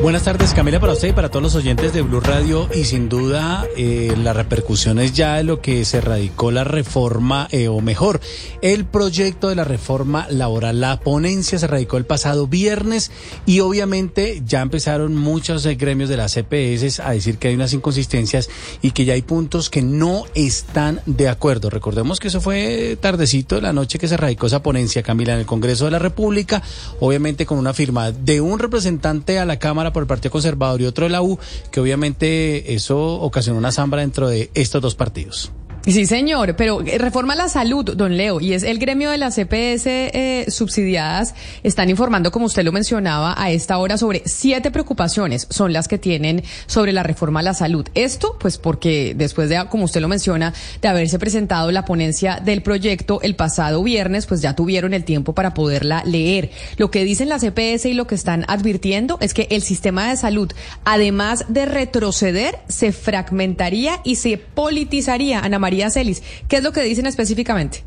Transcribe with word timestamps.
Buenas 0.00 0.22
tardes 0.22 0.54
Camila 0.54 0.78
para 0.78 0.92
usted 0.92 1.08
y 1.08 1.12
para 1.12 1.28
todos 1.28 1.42
los 1.42 1.54
oyentes 1.56 1.92
de 1.92 2.02
Blue 2.02 2.20
Radio 2.20 2.68
y 2.72 2.84
sin 2.84 3.08
duda 3.08 3.66
eh, 3.76 4.14
las 4.22 4.36
repercusiones 4.36 5.12
ya 5.12 5.34
de 5.36 5.42
lo 5.42 5.60
que 5.60 5.84
se 5.84 6.00
radicó 6.00 6.52
la 6.52 6.62
reforma 6.62 7.48
eh, 7.50 7.66
o 7.66 7.80
mejor 7.80 8.20
el 8.62 8.84
proyecto 8.84 9.48
de 9.48 9.56
la 9.56 9.64
reforma 9.64 10.28
laboral. 10.30 10.80
La 10.80 11.00
ponencia 11.00 11.58
se 11.58 11.66
radicó 11.66 11.96
el 11.96 12.06
pasado 12.06 12.46
viernes 12.46 13.10
y 13.44 13.58
obviamente 13.58 14.40
ya 14.46 14.60
empezaron 14.60 15.16
muchos 15.16 15.66
eh, 15.66 15.74
gremios 15.74 16.08
de 16.08 16.16
las 16.16 16.32
CPS 16.34 17.00
a 17.00 17.10
decir 17.10 17.38
que 17.38 17.48
hay 17.48 17.56
unas 17.56 17.72
inconsistencias 17.72 18.50
y 18.80 18.92
que 18.92 19.04
ya 19.04 19.14
hay 19.14 19.22
puntos 19.22 19.68
que 19.68 19.82
no 19.82 20.26
están 20.34 21.00
de 21.06 21.28
acuerdo. 21.28 21.70
Recordemos 21.70 22.20
que 22.20 22.28
eso 22.28 22.40
fue 22.40 22.96
tardecito 23.00 23.56
de 23.56 23.62
la 23.62 23.72
noche 23.72 23.98
que 23.98 24.06
se 24.06 24.16
radicó 24.16 24.46
esa 24.46 24.62
ponencia 24.62 25.02
Camila 25.02 25.32
en 25.32 25.40
el 25.40 25.46
Congreso 25.46 25.86
de 25.86 25.90
la 25.90 25.98
República, 25.98 26.62
obviamente 27.00 27.46
con 27.46 27.58
una 27.58 27.74
firma 27.74 28.12
de 28.12 28.40
un 28.40 28.60
representante 28.60 29.40
a 29.40 29.44
la 29.44 29.58
Cámara 29.58 29.77
por 29.92 30.02
el 30.02 30.06
Partido 30.06 30.32
Conservador 30.32 30.80
y 30.80 30.86
otro 30.86 31.04
de 31.04 31.10
la 31.10 31.22
U, 31.22 31.38
que 31.70 31.80
obviamente 31.80 32.74
eso 32.74 32.98
ocasionó 33.20 33.58
una 33.58 33.72
zambra 33.72 34.00
dentro 34.00 34.28
de 34.28 34.50
estos 34.54 34.82
dos 34.82 34.94
partidos. 34.94 35.52
Sí, 35.86 36.04
señor, 36.04 36.54
pero 36.56 36.82
eh, 36.82 36.98
reforma 36.98 37.34
la 37.34 37.48
salud, 37.48 37.96
don 37.96 38.16
Leo, 38.16 38.40
y 38.40 38.52
es 38.52 38.62
el 38.62 38.78
gremio 38.78 39.10
de 39.10 39.16
las 39.16 39.36
CPS 39.36 39.86
eh, 39.86 40.44
subsidiadas, 40.48 41.34
están 41.62 41.88
informando, 41.88 42.30
como 42.30 42.46
usted 42.46 42.62
lo 42.62 42.72
mencionaba, 42.72 43.34
a 43.38 43.50
esta 43.50 43.78
hora 43.78 43.96
sobre 43.96 44.22
siete 44.26 44.70
preocupaciones, 44.70 45.46
son 45.48 45.72
las 45.72 45.88
que 45.88 45.96
tienen 45.96 46.42
sobre 46.66 46.92
la 46.92 47.04
reforma 47.04 47.40
a 47.40 47.42
la 47.42 47.54
salud. 47.54 47.88
Esto, 47.94 48.36
pues 48.38 48.58
porque 48.58 49.14
después 49.16 49.48
de, 49.48 49.64
como 49.70 49.84
usted 49.84 50.02
lo 50.02 50.08
menciona, 50.08 50.52
de 50.82 50.88
haberse 50.88 51.18
presentado 51.18 51.70
la 51.72 51.86
ponencia 51.86 52.40
del 52.44 52.62
proyecto 52.62 53.20
el 53.22 53.34
pasado 53.34 53.82
viernes, 53.82 54.26
pues 54.26 54.42
ya 54.42 54.54
tuvieron 54.54 54.92
el 54.92 55.04
tiempo 55.04 55.32
para 55.32 55.54
poderla 55.54 56.02
leer. 56.04 56.50
Lo 56.76 56.90
que 56.90 57.04
dicen 57.04 57.30
las 57.30 57.42
CPS 57.42 57.86
y 57.86 57.94
lo 57.94 58.06
que 58.06 58.14
están 58.14 58.44
advirtiendo 58.48 59.16
es 59.20 59.32
que 59.32 59.48
el 59.50 59.62
sistema 59.62 60.10
de 60.10 60.16
salud, 60.16 60.52
además 60.84 61.46
de 61.48 61.64
retroceder, 61.64 62.58
se 62.68 62.92
fragmentaría 62.92 64.00
y 64.04 64.16
se 64.16 64.36
politizaría, 64.36 65.40
Celis. 65.90 66.22
¿Qué 66.48 66.56
es 66.56 66.62
lo 66.62 66.72
que 66.72 66.82
dicen 66.82 67.06
específicamente? 67.06 67.84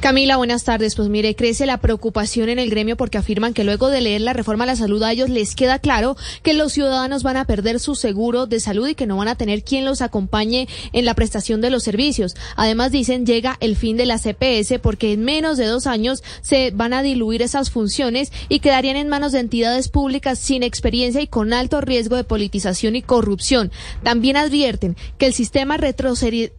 Camila, 0.00 0.36
buenas 0.36 0.64
tardes. 0.64 0.94
Pues 0.96 1.08
mire, 1.08 1.34
crece 1.34 1.64
la 1.64 1.78
preocupación 1.78 2.48
en 2.48 2.58
el 2.58 2.68
gremio 2.68 2.96
porque 2.96 3.18
afirman 3.18 3.54
que 3.54 3.64
luego 3.64 3.88
de 3.88 4.00
leer 4.00 4.20
la 4.20 4.32
reforma 4.32 4.64
a 4.64 4.66
la 4.66 4.76
salud 4.76 5.02
a 5.02 5.12
ellos 5.12 5.30
les 5.30 5.54
queda 5.54 5.78
claro 5.78 6.16
que 6.42 6.52
los 6.52 6.72
ciudadanos 6.72 7.22
van 7.22 7.36
a 7.36 7.46
perder 7.46 7.80
su 7.80 7.94
seguro 7.94 8.46
de 8.46 8.60
salud 8.60 8.88
y 8.88 8.94
que 8.94 9.06
no 9.06 9.16
van 9.16 9.28
a 9.28 9.36
tener 9.36 9.62
quien 9.62 9.84
los 9.84 10.02
acompañe 10.02 10.68
en 10.92 11.04
la 11.04 11.14
prestación 11.14 11.60
de 11.60 11.70
los 11.70 11.82
servicios. 11.82 12.34
Además 12.56 12.92
dicen 12.92 13.24
llega 13.24 13.56
el 13.60 13.76
fin 13.76 13.96
de 13.96 14.06
la 14.06 14.18
CPS 14.18 14.78
porque 14.82 15.12
en 15.12 15.24
menos 15.24 15.56
de 15.56 15.66
dos 15.66 15.86
años 15.86 16.22
se 16.42 16.70
van 16.72 16.92
a 16.92 17.02
diluir 17.02 17.40
esas 17.40 17.70
funciones 17.70 18.30
y 18.48 18.60
quedarían 18.60 18.96
en 18.96 19.08
manos 19.08 19.32
de 19.32 19.40
entidades 19.40 19.88
públicas 19.88 20.38
sin 20.38 20.62
experiencia 20.62 21.22
y 21.22 21.28
con 21.28 21.52
alto 21.52 21.80
riesgo 21.80 22.16
de 22.16 22.24
politización 22.24 22.96
y 22.96 23.02
corrupción. 23.02 23.72
También 24.02 24.36
advierten 24.36 24.96
que 25.16 25.26
el 25.26 25.34
sistema 25.34 25.78
retrocedería 25.78 26.50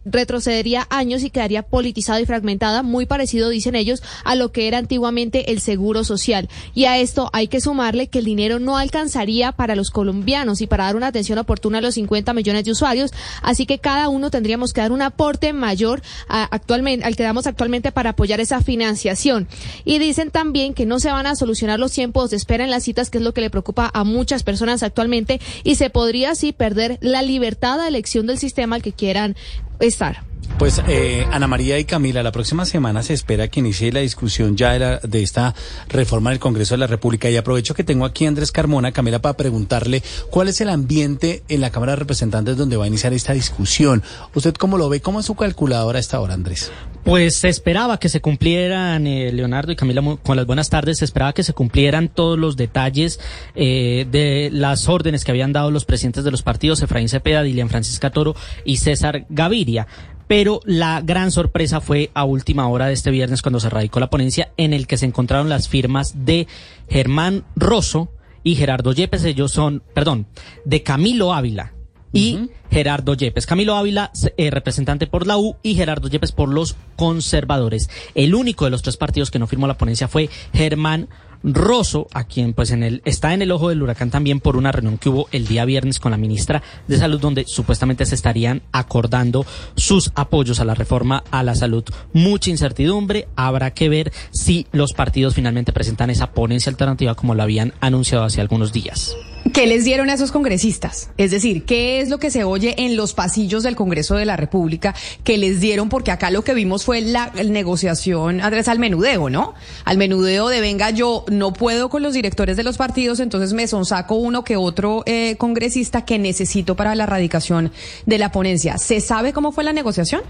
años 0.90 1.22
y 1.22 1.30
quedaría 1.30 1.62
politizado 1.62 2.20
y 2.20 2.26
fragmentado, 2.26 2.82
muy 2.82 3.06
parecido, 3.06 3.48
dicen 3.48 3.74
ellos, 3.74 4.02
a 4.24 4.34
lo 4.34 4.52
que 4.52 4.68
era 4.68 4.78
antiguamente 4.78 5.52
el 5.52 5.60
seguro 5.60 6.04
social. 6.04 6.48
Y 6.74 6.84
a 6.86 6.98
esto 6.98 7.30
hay 7.32 7.48
que 7.48 7.60
sumarle 7.60 8.08
que 8.08 8.20
el 8.20 8.24
dinero 8.24 8.58
no 8.58 8.78
alcanzaría 8.78 9.52
para 9.52 9.76
los 9.76 9.90
colombianos 9.90 10.60
y 10.60 10.66
para 10.66 10.84
dar 10.84 10.96
una 10.96 11.08
atención 11.08 11.38
oportuna 11.38 11.78
a 11.78 11.80
los 11.80 11.94
50 11.94 12.32
millones 12.32 12.64
de 12.64 12.72
usuarios, 12.72 13.12
así 13.42 13.66
que 13.66 13.78
cada 13.78 14.08
uno 14.08 14.30
tendríamos 14.30 14.72
que 14.72 14.80
dar 14.80 14.92
un 14.92 15.02
aporte 15.02 15.52
mayor 15.52 16.02
actualmente, 16.28 17.04
al 17.04 17.16
que 17.16 17.22
damos 17.22 17.46
actualmente 17.46 17.92
para 17.92 18.10
apoyar 18.10 18.40
esa 18.40 18.60
financiación. 18.62 19.48
Y 19.84 19.98
dicen 19.98 20.30
también 20.30 20.74
que 20.74 20.86
no 20.86 21.00
se 21.00 21.10
van 21.10 21.26
a 21.26 21.36
solucionar 21.36 21.78
los 21.78 21.92
tiempos 21.92 22.30
de 22.30 22.36
espera 22.36 22.64
en 22.64 22.70
las 22.70 22.84
citas, 22.84 23.10
que 23.10 23.18
es 23.18 23.24
lo 23.24 23.32
que 23.32 23.40
le 23.40 23.50
preocupa 23.50 23.90
a 23.92 24.04
muchas 24.04 24.42
personas 24.42 24.82
actualmente, 24.82 25.40
y 25.64 25.76
se 25.76 25.90
podría 25.90 26.32
así 26.32 26.52
perder 26.52 26.98
la 27.00 27.22
libertad 27.22 27.78
de 27.78 27.88
elección 27.88 28.26
del 28.26 28.38
sistema 28.38 28.76
al 28.76 28.82
que 28.82 28.92
quieran 28.92 29.36
estar. 29.80 30.25
Pues 30.58 30.80
eh, 30.88 31.26
Ana 31.32 31.46
María 31.46 31.78
y 31.78 31.84
Camila, 31.84 32.22
la 32.22 32.32
próxima 32.32 32.64
semana 32.64 33.02
se 33.02 33.12
espera 33.12 33.48
que 33.48 33.60
inicie 33.60 33.92
la 33.92 34.00
discusión 34.00 34.56
ya 34.56 34.72
de, 34.72 35.00
de, 35.06 35.22
esta 35.22 35.54
reforma 35.88 36.30
del 36.30 36.38
Congreso 36.38 36.74
de 36.74 36.78
la 36.78 36.86
República 36.86 37.28
y 37.28 37.36
aprovecho 37.36 37.74
que 37.74 37.84
tengo 37.84 38.06
aquí 38.06 38.24
a 38.24 38.28
Andrés 38.28 38.52
Carmona, 38.52 38.92
Camila, 38.92 39.20
para 39.20 39.36
preguntarle 39.36 40.02
cuál 40.30 40.48
es 40.48 40.62
el 40.62 40.70
ambiente 40.70 41.42
en 41.48 41.60
la 41.60 41.70
Cámara 41.70 41.92
de 41.92 41.96
Representantes 41.96 42.56
donde 42.56 42.78
va 42.78 42.84
a 42.84 42.88
iniciar 42.88 43.12
esta 43.12 43.34
discusión. 43.34 44.02
¿Usted 44.34 44.54
cómo 44.54 44.78
lo 44.78 44.88
ve? 44.88 45.00
¿Cómo 45.00 45.20
es 45.20 45.26
su 45.26 45.34
calculadora 45.34 45.98
a 45.98 46.00
esta 46.00 46.20
hora, 46.20 46.32
Andrés? 46.32 46.72
Pues 47.06 47.36
se 47.36 47.48
esperaba 47.48 48.00
que 48.00 48.08
se 48.08 48.20
cumplieran, 48.20 49.06
eh, 49.06 49.30
Leonardo 49.30 49.70
y 49.70 49.76
Camila, 49.76 50.02
con 50.24 50.36
las 50.36 50.44
buenas 50.44 50.70
tardes, 50.70 50.98
se 50.98 51.04
esperaba 51.04 51.32
que 51.32 51.44
se 51.44 51.52
cumplieran 51.52 52.08
todos 52.08 52.36
los 52.36 52.56
detalles 52.56 53.20
eh, 53.54 54.08
de 54.10 54.50
las 54.52 54.88
órdenes 54.88 55.24
que 55.24 55.30
habían 55.30 55.52
dado 55.52 55.70
los 55.70 55.84
presidentes 55.84 56.24
de 56.24 56.32
los 56.32 56.42
partidos, 56.42 56.82
Efraín 56.82 57.08
Cepeda, 57.08 57.44
Dilian 57.44 57.68
Francisca 57.68 58.10
Toro 58.10 58.34
y 58.64 58.78
César 58.78 59.24
Gaviria. 59.28 59.86
Pero 60.26 60.58
la 60.64 61.00
gran 61.00 61.30
sorpresa 61.30 61.80
fue 61.80 62.10
a 62.12 62.24
última 62.24 62.66
hora 62.66 62.86
de 62.86 62.94
este 62.94 63.12
viernes 63.12 63.40
cuando 63.40 63.60
se 63.60 63.70
radicó 63.70 64.00
la 64.00 64.10
ponencia 64.10 64.50
en 64.56 64.72
el 64.72 64.88
que 64.88 64.96
se 64.96 65.06
encontraron 65.06 65.48
las 65.48 65.68
firmas 65.68 66.24
de 66.24 66.48
Germán 66.90 67.44
Rosso 67.54 68.10
y 68.42 68.56
Gerardo 68.56 68.92
Yepes. 68.92 69.22
Ellos 69.22 69.52
son, 69.52 69.80
perdón, 69.94 70.26
de 70.64 70.82
Camilo 70.82 71.32
Ávila 71.32 71.75
y 72.12 72.50
Gerardo 72.70 73.14
Yepes. 73.14 73.46
Camilo 73.46 73.76
Ávila, 73.76 74.10
eh, 74.36 74.50
representante 74.50 75.06
por 75.06 75.26
la 75.26 75.38
U, 75.38 75.56
y 75.62 75.74
Gerardo 75.74 76.08
Yepes 76.08 76.32
por 76.32 76.48
los 76.48 76.76
conservadores. 76.96 77.88
El 78.14 78.34
único 78.34 78.64
de 78.64 78.70
los 78.70 78.82
tres 78.82 78.96
partidos 78.96 79.30
que 79.30 79.38
no 79.38 79.46
firmó 79.46 79.66
la 79.66 79.78
ponencia 79.78 80.08
fue 80.08 80.30
Germán 80.52 81.08
Rosso, 81.42 82.08
a 82.12 82.24
quien 82.24 82.54
pues 82.54 82.70
en 82.70 82.82
el, 82.82 83.02
está 83.04 83.34
en 83.34 83.42
el 83.42 83.52
ojo 83.52 83.68
del 83.68 83.82
huracán 83.82 84.10
también 84.10 84.40
por 84.40 84.56
una 84.56 84.72
reunión 84.72 84.98
que 84.98 85.08
hubo 85.08 85.28
el 85.32 85.46
día 85.46 85.64
viernes 85.64 86.00
con 86.00 86.10
la 86.10 86.16
ministra 86.16 86.62
de 86.88 86.98
Salud, 86.98 87.20
donde 87.20 87.44
supuestamente 87.46 88.04
se 88.06 88.14
estarían 88.14 88.62
acordando 88.72 89.46
sus 89.76 90.10
apoyos 90.14 90.60
a 90.60 90.64
la 90.64 90.74
reforma 90.74 91.22
a 91.30 91.42
la 91.42 91.54
salud. 91.54 91.84
Mucha 92.12 92.50
incertidumbre, 92.50 93.28
habrá 93.36 93.72
que 93.72 93.88
ver 93.88 94.12
si 94.32 94.66
los 94.72 94.92
partidos 94.92 95.34
finalmente 95.34 95.72
presentan 95.72 96.10
esa 96.10 96.32
ponencia 96.32 96.70
alternativa 96.70 97.14
como 97.14 97.34
lo 97.34 97.42
habían 97.42 97.74
anunciado 97.80 98.24
hace 98.24 98.40
algunos 98.40 98.72
días. 98.72 99.14
¿Qué 99.52 99.66
les 99.66 99.84
dieron 99.84 100.10
a 100.10 100.14
esos 100.14 100.32
congresistas? 100.32 101.10
Es 101.18 101.30
decir, 101.30 101.64
¿qué 101.64 102.00
es 102.00 102.08
lo 102.08 102.18
que 102.18 102.30
se 102.30 102.42
oye 102.42 102.74
en 102.78 102.96
los 102.96 103.14
pasillos 103.14 103.62
del 103.62 103.76
Congreso 103.76 104.16
de 104.16 104.24
la 104.24 104.36
República 104.36 104.94
que 105.22 105.38
les 105.38 105.60
dieron? 105.60 105.88
Porque 105.88 106.10
acá 106.10 106.30
lo 106.30 106.42
que 106.42 106.52
vimos 106.52 106.84
fue 106.84 107.00
la 107.00 107.30
negociación, 107.30 108.40
Andrés, 108.40 108.66
al 108.66 108.80
menudeo, 108.80 109.30
¿no? 109.30 109.54
Al 109.84 109.98
menudeo 109.98 110.48
de 110.48 110.60
venga, 110.60 110.90
yo 110.90 111.24
no 111.28 111.52
puedo 111.52 111.88
con 111.90 112.02
los 112.02 112.14
directores 112.14 112.56
de 112.56 112.64
los 112.64 112.76
partidos, 112.76 113.20
entonces 113.20 113.52
me 113.52 113.68
sonsaco 113.68 114.16
uno 114.16 114.42
que 114.42 114.56
otro 114.56 115.04
eh, 115.06 115.36
congresista 115.36 116.04
que 116.04 116.18
necesito 116.18 116.74
para 116.74 116.94
la 116.96 117.04
erradicación 117.04 117.70
de 118.04 118.18
la 118.18 118.32
ponencia. 118.32 118.78
¿Se 118.78 119.00
sabe 119.00 119.32
cómo 119.32 119.52
fue 119.52 119.62
la 119.62 119.72
negociación? 119.72 120.22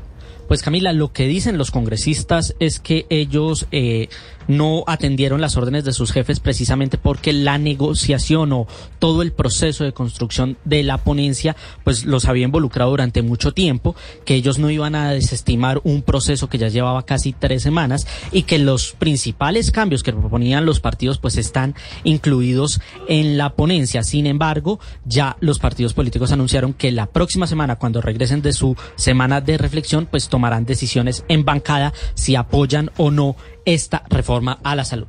Pues 0.47 0.63
Camila, 0.63 0.93
lo 0.93 1.13
que 1.13 1.27
dicen 1.27 1.59
los 1.59 1.71
congresistas 1.71 2.55
es 2.61 2.79
que 2.79 3.07
ellos 3.09 3.67
eh, 3.73 4.09
no 4.49 4.85
atendieron 4.87 5.41
las 5.41 5.57
órdenes 5.57 5.85
de 5.85 5.93
sus 5.93 6.13
jefes 6.13 6.41
precisamente 6.41 6.99
porque 6.99 7.33
la 7.33 7.59
negociación 7.59 8.53
o 8.53 8.67
todo 8.99 9.23
el 9.23 9.33
proceso 9.33 9.85
de 9.85 9.93
construcción 9.93 10.57
de 10.65 10.83
la 10.83 10.99
ponencia 10.99 11.57
pues 11.85 12.05
los 12.05 12.27
había 12.27 12.45
involucrado 12.45 12.91
durante 12.91 13.23
mucho 13.23 13.53
tiempo, 13.53 13.97
que 14.25 14.35
ellos 14.35 14.59
no 14.59 14.71
iban 14.71 14.95
a 14.95 15.13
desestimar 15.13 15.81
un 15.85 16.03
proceso 16.03 16.49
que 16.49 16.59
ya 16.59 16.69
llevaba 16.69 17.05
casi 17.05 17.33
tres 17.33 17.63
semanas 17.63 18.07
y 18.33 18.43
que 18.43 18.59
los 18.59 18.93
principales 18.93 19.71
cambios 19.71 20.03
que 20.03 20.13
proponían 20.13 20.67
los 20.67 20.81
partidos 20.81 21.19
pues 21.19 21.37
están 21.37 21.75
incluidos 22.05 22.81
en 23.09 23.37
la 23.37 23.55
ponencia. 23.55 24.03
Sin 24.03 24.27
embargo, 24.27 24.81
ya 25.05 25.37
los 25.41 25.59
partidos 25.59 25.95
políticos 25.95 26.33
anunciaron 26.33 26.73
que 26.73 26.93
la 26.93 27.07
próxima 27.07 27.47
semana, 27.47 27.77
cuando 27.77 28.01
regresen 28.01 28.43
de 28.43 28.53
su 28.53 28.77
semana 28.97 29.41
de 29.41 29.59
reflexión, 29.59 30.07
pues 30.07 30.29
tomarán 30.29 30.67
decisiones 30.67 31.25
en 31.29 31.45
bancada 31.45 31.93
si 32.15 32.37
apoyan 32.37 32.91
o 32.97 33.11
no 33.11 33.37
esta 33.67 34.05
reforma 34.09 34.59
a 34.63 34.75
la 34.75 34.85
salud. 34.85 35.09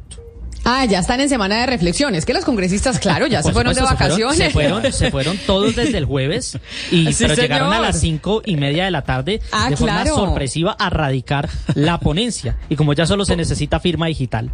Ah, 0.69 0.83
ya 0.83 0.99
están 0.99 1.21
en 1.21 1.29
semana 1.29 1.61
de 1.61 1.65
reflexiones. 1.65 2.25
Que 2.25 2.33
los 2.33 2.43
congresistas, 2.43 2.99
claro, 2.99 3.25
ya 3.27 3.41
se 3.41 3.53
fueron 3.53 3.73
de 3.73 3.81
vacaciones. 3.81 4.37
Se 4.37 4.49
fueron, 4.49 4.91
se 4.91 5.11
fueron, 5.11 5.37
todos 5.37 5.77
desde 5.77 5.97
el 5.97 6.03
jueves 6.03 6.59
y 6.91 7.13
pero 7.13 7.35
llegaron 7.35 7.71
a 7.71 7.79
las 7.79 8.01
cinco 8.01 8.41
y 8.43 8.57
media 8.57 8.83
de 8.83 8.91
la 8.91 9.03
tarde 9.03 9.39
ah, 9.53 9.69
de 9.69 9.77
forma 9.77 10.05
sorpresiva 10.05 10.75
a 10.77 10.89
radicar 10.89 11.47
la 11.73 11.99
ponencia. 11.99 12.57
Y 12.67 12.75
como 12.75 12.91
ya 12.91 13.05
solo 13.05 13.23
se 13.23 13.37
necesita 13.37 13.79
firma 13.79 14.07
digital. 14.07 14.51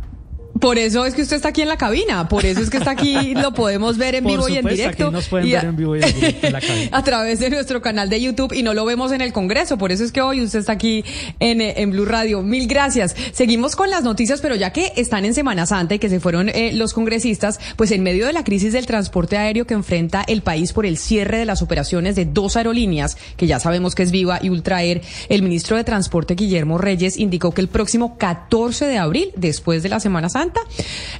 Por 0.59 0.77
eso 0.77 1.05
es 1.05 1.13
que 1.13 1.23
usted 1.23 1.35
está 1.35 1.49
aquí 1.49 1.61
en 1.61 1.67
la 1.67 1.77
cabina, 1.77 2.29
por 2.29 2.45
eso 2.45 2.61
es 2.61 2.69
que 2.69 2.77
está 2.77 2.91
aquí, 2.91 3.33
lo 3.35 3.53
podemos 3.53 3.97
ver 3.97 4.15
en 4.15 4.25
vivo 4.25 4.47
y 4.47 4.57
en 4.57 4.65
directo. 4.65 5.11
nos 5.11 5.27
pueden 5.27 5.49
ver 5.49 5.65
en 5.65 5.75
vivo 5.75 5.95
y 5.95 6.03
en 6.03 6.13
directo 6.13 6.47
en 6.47 6.53
la 6.53 6.61
cabina. 6.67 6.89
a 6.91 7.03
través 7.03 7.39
de 7.39 7.49
nuestro 7.49 7.81
canal 7.81 8.09
de 8.09 8.21
YouTube 8.21 8.53
y 8.53 8.63
no 8.63 8.73
lo 8.73 8.85
vemos 8.85 9.11
en 9.11 9.21
el 9.21 9.33
Congreso, 9.33 9.77
por 9.77 9.91
eso 9.91 10.03
es 10.03 10.11
que 10.11 10.21
hoy 10.21 10.41
usted 10.41 10.59
está 10.59 10.73
aquí 10.73 11.03
en, 11.39 11.59
en 11.61 11.91
Blue 11.91 12.05
Radio. 12.05 12.43
Mil 12.43 12.67
gracias. 12.67 13.15
Seguimos 13.31 13.75
con 13.75 13.89
las 13.89 14.03
noticias, 14.03 14.41
pero 14.41 14.55
ya 14.55 14.71
que 14.71 14.93
están 14.95 15.25
en 15.25 15.33
Semana 15.33 15.65
Santa 15.65 15.95
y 15.95 15.99
que 15.99 16.09
se 16.09 16.19
fueron 16.19 16.49
eh, 16.49 16.71
los 16.73 16.93
congresistas, 16.93 17.59
pues 17.75 17.91
en 17.91 18.03
medio 18.03 18.27
de 18.27 18.33
la 18.33 18.43
crisis 18.43 18.73
del 18.73 18.85
transporte 18.85 19.37
aéreo 19.37 19.65
que 19.65 19.73
enfrenta 19.73 20.23
el 20.27 20.43
país 20.43 20.71
por 20.71 20.85
el 20.85 20.97
cierre 20.97 21.39
de 21.39 21.45
las 21.45 21.61
operaciones 21.61 22.15
de 22.15 22.25
dos 22.25 22.57
aerolíneas, 22.57 23.17
que 23.37 23.47
ya 23.47 23.59
sabemos 23.59 23.95
que 23.95 24.03
es 24.03 24.11
Viva 24.11 24.39
y 24.41 24.49
Ultraer, 24.49 25.01
el 25.29 25.41
ministro 25.41 25.77
de 25.77 25.83
Transporte 25.83 26.35
Guillermo 26.35 26.77
Reyes 26.77 27.17
indicó 27.17 27.51
que 27.51 27.61
el 27.61 27.67
próximo 27.67 28.17
14 28.17 28.85
de 28.85 28.97
abril, 28.97 29.31
después 29.35 29.83
de 29.83 29.89
la 29.89 29.99
Semana 29.99 30.29
Santa, 30.29 30.42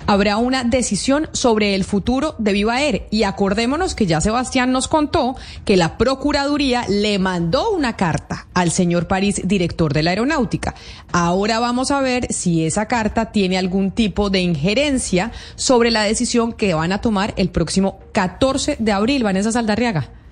habrá 0.08 0.38
una 0.38 0.64
decisión 0.64 1.30
sobre 1.34 1.76
el 1.76 1.84
futuro 1.84 2.36
de 2.38 2.54
Viva 2.54 2.82
Air. 2.82 3.08
Y 3.12 3.24
acordémonos 3.24 3.96
que 3.96 4.06
ya 4.06 4.22
Sebastián 4.22 4.72
nos 4.72 4.88
contó 4.88 5.36
que 5.66 5.78
la 5.78 5.98
Procuraduría 5.98 6.86
le 6.88 7.20
mandó 7.20 7.72
una 7.72 7.96
carta 7.96 8.48
al 8.54 8.72
señor 8.72 9.08
París, 9.08 9.42
director 9.46 9.94
de 9.94 10.04
la 10.04 10.12
aeronáutica. 10.12 10.76
Ahora 11.12 11.60
vamos 11.60 11.92
a 11.92 12.02
ver 12.02 12.32
si 12.32 12.66
esa 12.66 12.88
carta 12.88 13.32
tiene 13.32 13.58
algún 13.58 13.92
tipo 13.92 14.30
de 14.30 14.42
injerencia 14.42 15.32
sobre 15.56 15.92
la 15.92 16.04
decisión 16.04 16.54
que 16.54 16.74
van 16.74 16.92
a 16.92 17.02
tomar 17.02 17.34
el 17.38 17.50
próximo 17.50 18.00
14 18.12 18.78
de 18.80 18.92
abril. 18.92 19.24
Vanessa 19.24 19.52
Saldarriaga. 19.52 20.23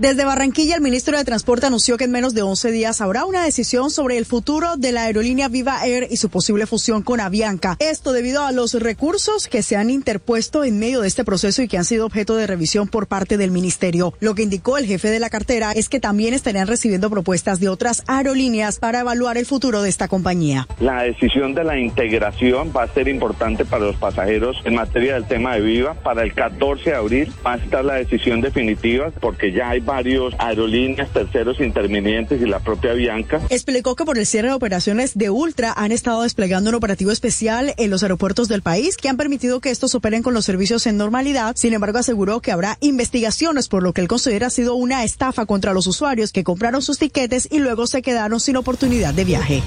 Desde 0.00 0.24
Barranquilla, 0.24 0.76
el 0.76 0.80
ministro 0.80 1.18
de 1.18 1.24
Transporte 1.26 1.66
anunció 1.66 1.98
que 1.98 2.04
en 2.04 2.10
menos 2.10 2.32
de 2.32 2.40
11 2.40 2.70
días 2.70 3.02
habrá 3.02 3.26
una 3.26 3.44
decisión 3.44 3.90
sobre 3.90 4.16
el 4.16 4.24
futuro 4.24 4.78
de 4.78 4.92
la 4.92 5.02
aerolínea 5.02 5.48
Viva 5.48 5.84
Air 5.84 6.08
y 6.10 6.16
su 6.16 6.30
posible 6.30 6.64
fusión 6.64 7.02
con 7.02 7.20
Avianca. 7.20 7.76
Esto 7.80 8.14
debido 8.14 8.46
a 8.46 8.50
los 8.50 8.72
recursos 8.72 9.46
que 9.46 9.62
se 9.62 9.76
han 9.76 9.90
interpuesto 9.90 10.64
en 10.64 10.78
medio 10.78 11.02
de 11.02 11.08
este 11.08 11.22
proceso 11.22 11.60
y 11.60 11.68
que 11.68 11.76
han 11.76 11.84
sido 11.84 12.06
objeto 12.06 12.34
de 12.36 12.46
revisión 12.46 12.88
por 12.88 13.08
parte 13.08 13.36
del 13.36 13.50
ministerio. 13.50 14.14
Lo 14.20 14.34
que 14.34 14.42
indicó 14.42 14.78
el 14.78 14.86
jefe 14.86 15.10
de 15.10 15.20
la 15.20 15.28
cartera 15.28 15.72
es 15.72 15.90
que 15.90 16.00
también 16.00 16.32
estarían 16.32 16.66
recibiendo 16.66 17.10
propuestas 17.10 17.60
de 17.60 17.68
otras 17.68 18.02
aerolíneas 18.06 18.78
para 18.78 19.00
evaluar 19.00 19.36
el 19.36 19.44
futuro 19.44 19.82
de 19.82 19.90
esta 19.90 20.08
compañía. 20.08 20.66
La 20.80 21.02
decisión 21.02 21.52
de 21.54 21.64
la 21.64 21.78
integración 21.78 22.72
va 22.74 22.84
a 22.84 22.88
ser 22.88 23.06
importante 23.06 23.66
para 23.66 23.84
los 23.84 23.96
pasajeros 23.96 24.56
en 24.64 24.76
materia 24.76 25.12
del 25.12 25.26
tema 25.26 25.56
de 25.56 25.60
Viva. 25.60 25.92
Para 25.92 26.22
el 26.22 26.32
14 26.32 26.88
de 26.88 26.96
abril 26.96 27.32
va 27.46 27.52
a 27.52 27.56
estar 27.58 27.84
la 27.84 27.96
decisión 27.96 28.40
definitiva 28.40 29.10
porque 29.20 29.52
ya 29.52 29.68
hay 29.68 29.89
varios 29.90 30.34
aerolíneas, 30.38 31.10
terceros 31.10 31.60
intervinientes 31.60 32.40
y 32.40 32.46
la 32.46 32.60
propia 32.60 32.92
Bianca. 32.92 33.40
Explicó 33.50 33.96
que 33.96 34.04
por 34.04 34.18
el 34.18 34.26
cierre 34.26 34.48
de 34.48 34.54
operaciones 34.54 35.18
de 35.18 35.30
Ultra 35.30 35.74
han 35.76 35.90
estado 35.90 36.22
desplegando 36.22 36.70
un 36.70 36.76
operativo 36.76 37.10
especial 37.10 37.74
en 37.76 37.90
los 37.90 38.04
aeropuertos 38.04 38.46
del 38.46 38.62
país 38.62 38.96
que 38.96 39.08
han 39.08 39.16
permitido 39.16 39.60
que 39.60 39.70
estos 39.70 39.96
operen 39.96 40.22
con 40.22 40.32
los 40.32 40.44
servicios 40.44 40.86
en 40.86 40.96
normalidad. 40.96 41.56
Sin 41.56 41.74
embargo, 41.74 41.98
aseguró 41.98 42.40
que 42.40 42.52
habrá 42.52 42.78
investigaciones 42.80 43.66
por 43.66 43.82
lo 43.82 43.92
que 43.92 44.00
él 44.00 44.08
considera 44.08 44.46
ha 44.46 44.50
sido 44.50 44.76
una 44.76 45.02
estafa 45.02 45.44
contra 45.44 45.74
los 45.74 45.88
usuarios 45.88 46.30
que 46.30 46.44
compraron 46.44 46.82
sus 46.82 46.98
tiquetes 46.98 47.48
y 47.50 47.58
luego 47.58 47.88
se 47.88 48.00
quedaron 48.00 48.38
sin 48.38 48.56
oportunidad 48.56 49.12
de 49.12 49.24
viaje. 49.24 49.62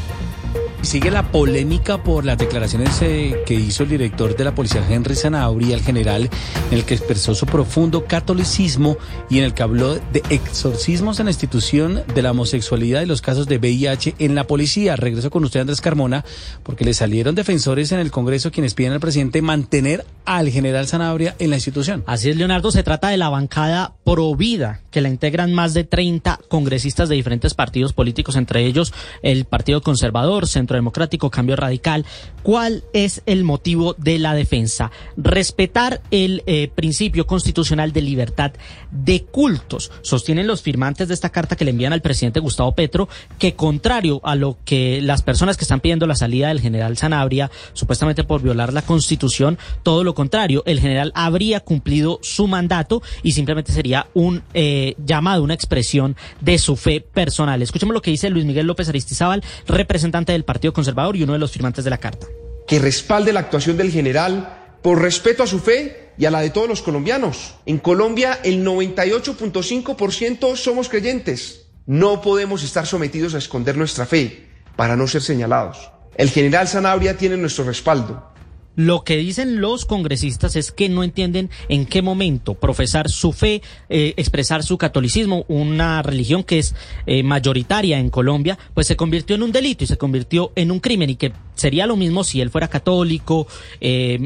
Sigue 0.83 1.11
la 1.11 1.31
polémica 1.31 2.03
por 2.03 2.25
las 2.25 2.37
declaraciones 2.37 3.01
eh, 3.01 3.41
que 3.45 3.53
hizo 3.53 3.83
el 3.83 3.89
director 3.89 4.35
de 4.35 4.43
la 4.43 4.53
policía 4.53 4.85
Henry 4.87 5.15
Zanabria, 5.15 5.75
el 5.75 5.81
general, 5.81 6.29
en 6.69 6.77
el 6.77 6.83
que 6.83 6.93
expresó 6.93 7.33
su 7.33 7.45
profundo 7.45 8.05
catolicismo 8.05 8.97
y 9.29 9.39
en 9.39 9.45
el 9.45 9.53
que 9.53 9.63
habló 9.63 9.95
de 9.95 10.21
exorcismos 10.29 11.19
en 11.19 11.25
la 11.25 11.31
institución 11.31 12.03
de 12.13 12.21
la 12.21 12.31
homosexualidad 12.31 13.01
y 13.01 13.05
los 13.05 13.21
casos 13.21 13.47
de 13.47 13.57
VIH 13.57 14.15
en 14.19 14.35
la 14.35 14.45
policía. 14.45 14.97
Regreso 14.97 15.31
con 15.31 15.45
usted, 15.45 15.61
Andrés 15.61 15.79
Carmona, 15.79 16.25
porque 16.63 16.85
le 16.85 16.93
salieron 16.93 17.33
defensores 17.33 17.93
en 17.93 17.99
el 17.99 18.11
Congreso 18.11 18.51
quienes 18.51 18.73
piden 18.73 18.91
al 18.91 18.99
presidente 18.99 19.41
mantener 19.41 20.05
al 20.25 20.49
general 20.49 20.87
Zanabria 20.87 21.35
en 21.39 21.49
la 21.49 21.55
institución. 21.55 22.03
Así 22.07 22.29
es, 22.29 22.35
Leonardo, 22.35 22.71
se 22.71 22.83
trata 22.83 23.07
de 23.07 23.17
la 23.17 23.29
bancada 23.29 23.93
Provida, 24.03 24.81
que 24.91 25.01
la 25.01 25.09
integran 25.09 25.53
más 25.53 25.73
de 25.73 25.85
30 25.85 26.41
congresistas 26.49 27.09
de 27.09 27.15
diferentes 27.15 27.53
partidos 27.53 27.93
políticos, 27.93 28.35
entre 28.35 28.65
ellos 28.65 28.93
el 29.21 29.45
Partido 29.45 29.81
Conservador, 29.81 30.45
Centro 30.45 30.72
Democrático, 30.77 31.29
Cambio 31.29 31.55
Radical. 31.55 32.05
¿Cuál 32.41 32.83
es 32.93 33.21
el 33.25 33.43
motivo 33.43 33.93
de 33.97 34.19
la 34.19 34.33
defensa? 34.33 34.91
Respetar 35.15 36.01
el 36.11 36.43
eh, 36.45 36.69
principio 36.73 37.25
constitucional 37.25 37.93
de 37.93 38.01
libertad 38.01 38.51
de 38.91 39.23
cultos. 39.23 39.91
Sostienen 40.01 40.47
los 40.47 40.61
firmantes 40.61 41.07
de 41.07 41.13
esta 41.13 41.29
carta 41.29 41.55
que 41.55 41.65
le 41.65 41.71
envían 41.71 41.93
al 41.93 42.01
presidente 42.01 42.39
Gustavo 42.39 42.75
Petro 42.75 43.07
que 43.39 43.55
contrario 43.55 44.21
a 44.23 44.35
lo 44.35 44.57
que 44.65 45.01
las 45.01 45.21
personas 45.21 45.57
que 45.57 45.63
están 45.63 45.79
pidiendo 45.79 46.07
la 46.07 46.15
salida 46.15 46.49
del 46.49 46.61
general 46.61 46.97
Sanabria, 46.97 47.49
supuestamente 47.73 48.23
por 48.23 48.41
violar 48.41 48.73
la 48.73 48.81
constitución, 48.81 49.57
todo 49.83 50.03
lo 50.03 50.13
contrario, 50.13 50.63
el 50.65 50.79
general 50.79 51.11
habría 51.15 51.59
cumplido 51.59 52.19
su 52.21 52.47
mandato 52.47 53.01
y 53.21 53.33
simplemente 53.33 53.71
sería 53.71 54.07
un 54.13 54.43
eh, 54.53 54.95
llamado, 55.05 55.43
una 55.43 55.53
expresión 55.53 56.15
de 56.41 56.57
su 56.57 56.75
fe 56.75 57.01
personal. 57.01 57.61
Escuchemos 57.61 57.93
lo 57.93 58.01
que 58.01 58.11
dice 58.11 58.29
Luis 58.29 58.45
Miguel 58.45 58.67
López 58.67 58.89
Aristizábal, 58.89 59.43
representante 59.67 60.31
del 60.31 60.43
Partido 60.43 60.62
Conservador 60.71 61.17
y 61.17 61.23
uno 61.23 61.33
de 61.33 61.39
los 61.39 61.51
firmantes 61.51 61.83
de 61.83 61.89
la 61.89 61.97
carta. 61.97 62.27
Que 62.67 62.79
respalde 62.79 63.33
la 63.33 63.41
actuación 63.41 63.75
del 63.75 63.91
general 63.91 64.77
por 64.81 65.01
respeto 65.01 65.43
a 65.43 65.47
su 65.47 65.59
fe 65.59 66.13
y 66.17 66.25
a 66.25 66.31
la 66.31 66.41
de 66.41 66.51
todos 66.51 66.69
los 66.69 66.81
colombianos. 66.81 67.55
En 67.65 67.79
Colombia 67.79 68.39
el 68.43 68.65
98.5% 68.65 70.55
somos 70.55 70.89
creyentes. 70.89 71.65
No 71.85 72.21
podemos 72.21 72.63
estar 72.63 72.85
sometidos 72.85 73.33
a 73.33 73.39
esconder 73.39 73.75
nuestra 73.75 74.05
fe 74.05 74.47
para 74.75 74.95
no 74.95 75.07
ser 75.07 75.21
señalados. 75.21 75.91
El 76.15 76.29
general 76.29 76.67
Sanabria 76.67 77.17
tiene 77.17 77.37
nuestro 77.37 77.65
respaldo. 77.65 78.32
Lo 78.75 79.03
que 79.03 79.17
dicen 79.17 79.61
los 79.61 79.85
congresistas 79.85 80.55
es 80.55 80.71
que 80.71 80.89
no 80.89 81.03
entienden 81.03 81.51
en 81.69 81.85
qué 81.85 82.01
momento 82.01 82.55
profesar 82.55 83.09
su 83.09 83.31
fe, 83.31 83.61
eh, 83.89 84.13
expresar 84.17 84.63
su 84.63 84.79
catolicismo, 84.79 85.45
una 85.47 86.01
religión 86.01 86.43
que 86.43 86.57
es 86.57 86.73
eh, 87.05 87.21
mayoritaria 87.21 87.99
en 87.99 88.09
Colombia, 88.09 88.57
pues 88.73 88.87
se 88.87 88.95
convirtió 88.95 89.35
en 89.35 89.43
un 89.43 89.51
delito 89.51 89.83
y 89.83 89.87
se 89.87 89.97
convirtió 89.97 90.51
en 90.55 90.71
un 90.71 90.79
crimen 90.79 91.11
y 91.11 91.15
que 91.15 91.33
sería 91.53 91.85
lo 91.85 91.95
mismo 91.95 92.23
si 92.23 92.41
él 92.41 92.49
fuera 92.49 92.67
católico, 92.67 93.47
eh, 93.79 94.17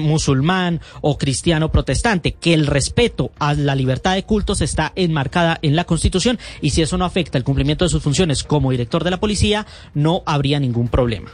musulmán 0.00 0.80
o 1.00 1.16
cristiano 1.16 1.72
protestante, 1.72 2.32
que 2.32 2.52
el 2.52 2.66
respeto 2.66 3.30
a 3.38 3.54
la 3.54 3.74
libertad 3.74 4.14
de 4.14 4.24
cultos 4.24 4.60
está 4.60 4.92
enmarcada 4.94 5.58
en 5.62 5.74
la 5.74 5.84
Constitución 5.84 6.38
y 6.60 6.70
si 6.70 6.82
eso 6.82 6.98
no 6.98 7.06
afecta 7.06 7.38
el 7.38 7.44
cumplimiento 7.44 7.86
de 7.86 7.90
sus 7.90 8.02
funciones 8.02 8.44
como 8.44 8.70
director 8.72 9.04
de 9.04 9.10
la 9.10 9.20
policía, 9.20 9.66
no 9.94 10.22
habría 10.26 10.60
ningún 10.60 10.88
problema. 10.88 11.32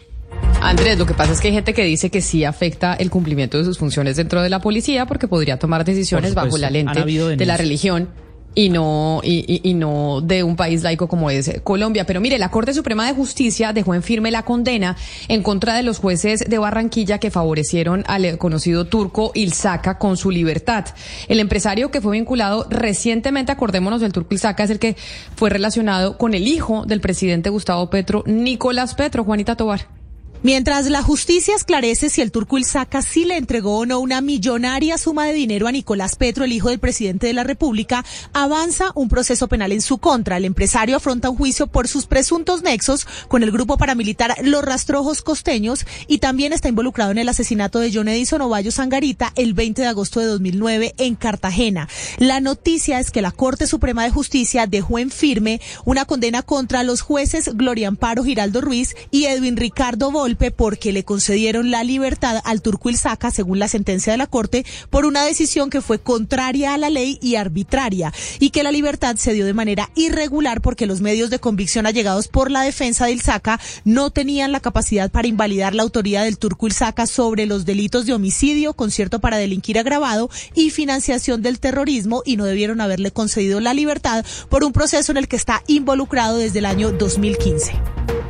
Andrés, 0.61 0.99
lo 0.99 1.05
que 1.05 1.12
pasa 1.12 1.33
es 1.33 1.41
que 1.41 1.49
hay 1.49 1.55
gente 1.55 1.75
que 1.75 1.85
dice 1.85 2.11
que 2.11 2.23
sí 2.23 2.45
afecta 2.45 2.95
el 2.95 3.11
cumplimiento 3.11 3.59
de 3.59 3.64
sus 3.64 3.79
funciones 3.79 4.17
dentro 4.17 4.41
de 4.41 4.49
la 4.49 4.61
policía 4.61 5.05
porque 5.05 5.29
podría 5.29 5.59
tomar 5.59 5.85
decisiones 5.85 6.35
bajo 6.35 6.57
la 6.57 6.71
lente 6.71 7.05
de 7.05 7.47
la 7.47 7.59
religión 7.59 8.09
y 8.55 8.69
no 8.69 9.21
y, 9.23 9.61
y, 9.62 9.75
no 9.75 10.21
de 10.21 10.43
un 10.43 10.57
país 10.57 10.83
laico 10.83 11.09
como 11.09 11.31
es 11.31 11.61
Colombia. 11.62 12.07
Pero 12.07 12.21
mire, 12.21 12.38
la 12.38 12.50
Corte 12.50 12.73
Suprema 12.73 13.07
de 13.07 13.12
Justicia 13.12 13.73
dejó 13.73 13.95
en 13.95 14.03
firme 14.03 14.31
la 14.31 14.45
condena 14.45 14.97
en 15.29 15.43
contra 15.43 15.75
de 15.75 15.83
los 15.83 15.99
jueces 15.99 16.45
de 16.49 16.59
Barranquilla 16.59 17.19
que 17.19 17.31
favorecieron 17.31 18.05
al 18.07 18.38
conocido 18.38 18.87
turco 18.87 19.33
Ilzaca 19.35 19.99
con 19.99 20.17
su 20.17 20.31
libertad. 20.31 20.87
El 21.29 21.41
empresario 21.41 21.91
que 21.91 22.00
fue 22.00 22.12
vinculado 22.12 22.67
recientemente, 22.71 23.53
acordémonos 23.53 24.00
del 24.00 24.12
turco 24.12 24.35
Ilzaca, 24.35 24.64
es 24.64 24.71
el 24.71 24.79
que 24.79 24.97
fue 25.37 25.50
relacionado 25.50 26.17
con 26.17 26.35
el 26.35 26.47
hijo 26.47 26.85
del 26.87 27.00
presidente 27.00 27.50
Gustavo 27.50 27.91
Petro, 27.91 28.23
Nicolás 28.26 28.95
Petro, 28.95 29.25
Juanita 29.25 29.57
Tobar. 29.57 30.04
Mientras 30.45 30.91
la 30.91 31.03
justicia 31.03 31.57
esclarece 31.57 32.11
si 32.11 32.21
el 32.21 32.31
turco 32.31 32.59
Ilzaca 32.59 33.01
sí 33.01 33.25
le 33.25 33.39
entregó 33.39 33.79
o 33.79 33.87
no 33.87 33.99
una 33.99 34.21
millonaria 34.21 34.99
suma 34.99 35.25
de 35.25 35.33
dinero 35.33 35.69
a 35.69 35.73
Nicolás 35.73 36.17
Petro, 36.17 36.45
el 36.45 36.53
hijo 36.53 36.69
del 36.69 36.79
presidente 36.79 37.27
de 37.27 37.33
la 37.33 37.45
República, 37.45 38.05
avanza 38.35 38.93
un 38.95 39.09
proceso 39.09 39.49
penal 39.49 39.73
en 39.73 39.81
su 39.81 39.97
contra. 39.97 40.37
El 40.37 40.45
empresario 40.45 40.99
afronta 40.99 41.31
un 41.31 41.39
juicio 41.39 41.67
por 41.67 41.89
sus 41.89 42.05
presuntos 42.05 42.61
nexos 42.61 43.07
con 43.27 43.43
el 43.43 43.53
grupo 43.53 43.79
paramilitar 43.79 44.37
Los 44.43 44.63
Rastrojos 44.63 45.23
Costeños 45.23 45.87
y 46.09 46.19
también 46.19 46.53
está 46.53 46.69
involucrado 46.69 47.11
en 47.11 47.17
el 47.17 47.31
asesinato 47.31 47.79
de 47.79 47.91
John 47.91 48.09
Edison 48.09 48.43
Ovallo 48.43 48.71
Sangarita 48.71 49.33
el 49.37 49.55
20 49.55 49.81
de 49.81 49.89
agosto 49.89 50.21
de 50.21 50.27
2009 50.27 50.95
en 50.99 51.15
Cartagena. 51.15 51.89
La 52.19 52.41
noticia 52.41 53.01
es 53.01 53.11
que 53.11 53.23
la 53.23 53.33
Corte 53.33 53.67
Suprema 53.67 54.05
de 54.05 54.11
Justicia 54.11 54.67
dejó 54.67 54.99
en 54.99 55.11
firme 55.11 55.63
una 55.87 56.05
condena 56.05 56.43
contra 56.43 56.83
los 56.83 57.01
jueces 57.01 57.49
Gloria 57.55 57.89
Amparo 57.89 58.25
Giraldo 58.25 58.61
Ruiz 58.61 58.95
y 59.11 59.25
Edwin 59.25 59.57
Ricardo 59.57 60.11
Vol 60.11 60.34
porque 60.35 60.93
le 60.93 61.05
concedieron 61.05 61.71
la 61.71 61.85
libertad 61.85 62.41
al 62.45 62.62
turco 62.62 62.91
Ilzaca, 62.91 63.31
según 63.31 63.59
la 63.59 63.69
sentencia 63.69 64.12
de 64.12 64.17
la 64.19 64.26
Corte, 64.26 64.64
por 64.91 65.05
una 65.05 65.25
decisión 65.25 65.71
que 65.71 65.81
fue 65.81 66.00
contraria 66.00 66.75
a 66.75 66.79
la 66.79 66.91
ley 66.91 67.19
y 67.23 67.37
arbitraria, 67.37 68.12
y 68.41 68.50
que 68.50 68.62
la 68.62 68.73
libertad 68.73 69.17
se 69.17 69.33
dio 69.33 69.47
de 69.47 69.55
manera 69.55 69.91
irregular 69.95 70.61
porque 70.61 70.87
los 70.87 71.00
medios 71.00 71.31
de 71.31 71.38
convicción 71.38 71.87
allegados 71.87 72.29
por 72.29 72.50
la 72.50 72.62
defensa 72.62 73.07
de 73.07 73.12
Ilzaca 73.12 73.61
no 73.85 74.11
tenían 74.11 74.53
la 74.53 74.61
capacidad 74.61 75.11
para 75.11 75.29
invalidar 75.29 75.75
la 75.75 75.83
autoría 75.83 76.23
del 76.23 76.38
turco 76.38 76.67
Ilzaca 76.67 77.07
sobre 77.07 77.47
los 77.47 77.64
delitos 77.64 78.07
de 78.07 78.14
homicidio, 78.14 78.75
concierto 78.75 79.21
para 79.21 79.37
delinquir 79.37 79.79
agravado 79.79 80.31
y 80.55 80.71
financiación 80.71 81.43
del 81.43 81.61
terrorismo 81.61 82.23
y 82.25 82.37
no 82.37 82.45
debieron 82.45 82.81
haberle 82.81 83.11
concedido 83.11 83.61
la 83.61 83.75
libertad 83.75 84.25
por 84.49 84.64
un 84.64 84.73
proceso 84.73 85.12
en 85.12 85.19
el 85.19 85.29
que 85.29 85.37
está 85.37 85.62
involucrado 85.67 86.38
desde 86.38 86.59
el 86.59 86.67
año 86.67 86.91
2015 86.93 87.75
y 87.75 88.24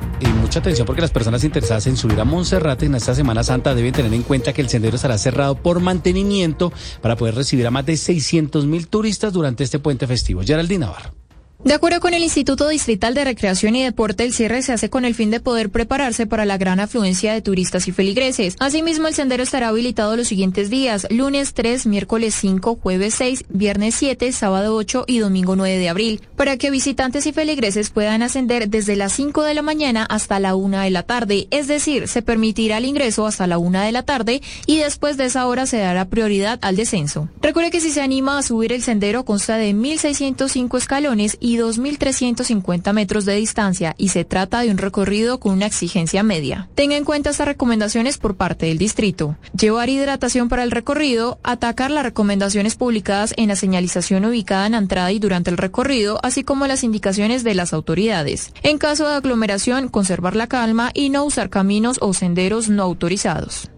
mucha 0.55 0.61
atención 0.61 0.87
porque 0.87 1.03
las 1.03 1.11
personas 1.11 1.43
interesadas 1.43 1.85
en 1.89 1.97
subir 1.97 2.21
a 2.21 2.25
Monserrate 2.25 2.87
en 2.87 2.95
esta 2.95 3.13
Semana 3.13 3.43
Santa 3.43 3.75
deben 3.75 3.93
tener 3.93 4.15
en 4.15 4.23
cuenta 4.23 4.53
que 4.53 4.63
el 4.63 4.69
sendero 4.69 4.95
estará 4.95 5.19
cerrado 5.19 5.57
por 5.57 5.81
mantenimiento 5.81 6.73
para 7.01 7.17
poder 7.17 7.35
recibir 7.35 7.67
a 7.67 7.73
más 7.73 7.85
de 7.85 7.97
600 7.97 8.65
mil 8.65 8.87
turistas 8.87 9.33
durante 9.33 9.65
este 9.65 9.81
puente 9.81 10.07
festivo. 10.07 10.43
Geraldine 10.45 10.87
Navarro. 10.87 11.24
De 11.65 11.73
acuerdo 11.73 11.99
con 11.99 12.13
el 12.13 12.23
Instituto 12.23 12.69
Distrital 12.69 13.15
de 13.15 13.25
Recreación 13.25 13.75
y 13.75 13.83
Deporte, 13.83 14.23
el 14.23 14.35
cierre 14.35 14.61
se 14.61 14.75
hace 14.75 14.91
con 14.91 15.07
el 15.07 15.15
fin 15.15 15.31
de 15.31 15.41
poder 15.41 15.71
prepararse 15.71 16.27
para 16.27 16.45
la 16.45 16.59
gran 16.59 16.79
afluencia 16.79 17.33
de 17.33 17.41
turistas 17.41 17.89
y 17.89 17.93
feligreses. 17.93 18.57
Asimismo, 18.61 19.09
el 19.09 19.15
sendero 19.15 19.43
estará 19.43 19.69
habilitado 19.69 20.15
los 20.15 20.29
siguientes 20.29 20.69
días, 20.69 21.07
lunes 21.09 21.55
3, 21.55 21.87
miércoles 21.87 22.35
5, 22.35 22.79
jueves 22.83 23.15
6, 23.15 23.47
viernes 23.49 23.95
7, 23.95 24.31
sábado 24.33 24.77
8 24.77 25.05
y 25.07 25.21
domingo 25.21 25.57
9 25.57 25.79
de 25.79 25.89
abril, 25.89 26.21
para 26.37 26.59
que 26.59 26.71
visitantes 26.71 27.25
y 27.25 27.33
feligreses 27.33 27.89
puedan 27.89 28.21
ascender 28.21 28.69
desde 28.69 28.95
las 28.95 29.15
5 29.15 29.43
de 29.45 29.55
la 29.55 29.63
mañana 29.63 30.05
hasta 30.05 30.41
la 30.41 30.57
1 30.57 30.81
de 30.81 30.91
la 30.91 31.05
tarde, 31.05 31.49
es 31.51 31.67
decir, 31.67 32.09
se 32.09 32.21
permitirá 32.21 32.77
el 32.77 32.85
ingreso 32.85 33.27
hasta 33.27 33.47
la 33.47 33.57
1 33.57 33.81
de 33.81 33.93
la 33.93 34.03
tarde 34.03 34.43
y 34.67 34.81
después 34.81 35.17
de 35.17 35.25
esa 35.25 35.47
hora 35.47 35.65
se 35.65 35.79
dará 35.79 36.05
prioridad 36.11 36.59
al 36.61 36.77
descenso. 36.77 37.31
Recuerde 37.41 37.71
que 37.71 37.81
si 37.81 37.91
se 37.91 38.03
anima 38.03 38.37
a 38.37 38.43
subir 38.43 38.75
el 38.75 38.83
sendero 38.83 39.25
consta 39.25 39.57
de 39.57 39.75
1.605 39.75 40.77
escalones 40.77 41.39
y 41.41 41.54
2.350 41.57 42.93
metros 42.93 43.25
de 43.25 43.35
distancia 43.35 43.95
y 43.99 44.09
se 44.09 44.25
trata 44.25 44.61
de 44.61 44.71
un 44.71 44.79
recorrido 44.79 45.41
con 45.41 45.53
una 45.53 45.67
exigencia 45.67 46.23
media. 46.23 46.69
Tenga 46.75 46.97
en 46.97 47.05
cuenta 47.05 47.31
estas 47.31 47.47
recomendaciones 47.47 48.19
por 48.19 48.37
parte 48.37 48.67
del 48.67 48.79
distrito. 48.79 49.37
Llevar 49.59 49.89
hidratación 49.89 50.49
para 50.49 50.63
el 50.63 50.71
recorrido, 50.71 51.39
atacar 51.43 51.91
las 51.91 52.05
recomendaciones 52.05 52.77
publicadas 52.77 53.35
en 53.37 53.49
la 53.49 53.57
señalización 53.57 54.25
ubicada 54.25 54.67
en 54.67 54.73
la 54.73 54.79
entrada 54.79 55.13
y 55.13 55.19
durante 55.19 55.51
el 55.51 55.57
recorrido, 55.57 56.21
así 56.23 56.45
como 56.45 56.67
las 56.67 56.85
indicaciones 56.85 57.45
de 57.45 57.55
las 57.55 57.73
autoridades. 57.73 58.53
En 58.63 58.79
caso 58.79 59.09
de 59.09 59.15
aglomeración, 59.15 59.89
conservar 59.89 60.37
la 60.37 60.47
calma 60.47 60.91
y 60.95 61.11
no 61.11 61.25
usar 61.25 61.51
caminos 61.51 61.99
o 62.01 62.15
senderos 62.15 62.69
no 62.69 62.83
autorizados. 62.83 63.71